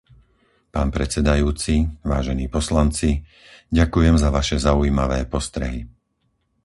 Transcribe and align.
Pán 0.73 0.89
predsedajúci, 0.97 1.75
vážení 2.11 2.45
poslanci, 2.57 3.09
ďakujem 3.79 4.15
za 4.23 4.29
vaše 4.37 4.57
zaujímavé 4.67 5.19
postrehy. 5.33 5.81